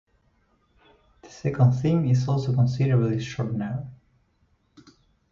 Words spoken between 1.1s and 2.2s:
The second theme